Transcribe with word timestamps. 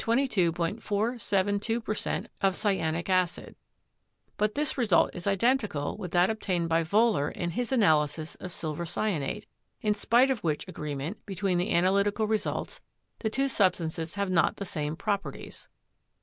472% 0.01 0.81
of 2.41 2.53
cyanic 2.53 3.07
acid; 3.07 3.55
but 4.35 4.55
this 4.55 4.75
result 4.75 5.11
is 5.13 5.27
identical 5.27 5.95
with 5.95 6.09
that 6.09 6.27
obtained 6.27 6.67
by 6.67 6.81
Wohler 6.83 7.31
in 7.31 7.51
his 7.51 7.71
analysis 7.71 8.33
of 8.33 8.51
silver 8.51 8.85
cyanate, 8.85 9.45
in 9.79 9.93
spite 9.93 10.31
of 10.31 10.43
which 10.43 10.67
agreement 10.67 11.23
between 11.27 11.59
the 11.59 11.71
analytical 11.71 12.25
results 12.25 12.81
the 13.19 13.29
two 13.29 13.47
substances 13.47 14.15
have 14.15 14.31
not 14.31 14.55
the 14.57 14.65
same 14.65 14.95
properties. 14.95 15.69